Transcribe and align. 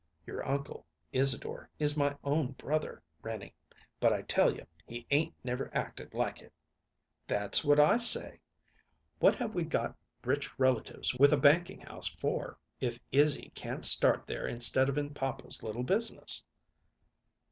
Your 0.25 0.43
Uncle 0.49 0.83
Isadore 1.13 1.69
is 1.77 1.95
my 1.95 2.17
own 2.23 2.53
brother, 2.53 3.03
Renie, 3.21 3.53
but 3.99 4.11
I 4.11 4.23
tell 4.23 4.51
you 4.51 4.65
he 4.87 5.05
'ain't 5.11 5.35
never 5.43 5.69
acted 5.75 6.15
like 6.15 6.41
it." 6.41 6.51
"That's 7.27 7.63
what 7.63 7.79
I 7.79 7.97
say. 7.97 8.39
What 9.19 9.35
have 9.35 9.53
we 9.53 9.63
got 9.63 9.95
rich 10.23 10.57
relatives 10.57 11.13
with 11.13 11.31
a 11.31 11.37
banking 11.37 11.81
house 11.81 12.07
for, 12.07 12.57
if 12.79 12.97
Izzy 13.11 13.51
can't 13.53 13.85
start 13.85 14.25
there 14.25 14.47
instead 14.47 14.89
of 14.89 14.97
in 14.97 15.13
papa's 15.13 15.61
little 15.61 15.83
business?" 15.83 16.43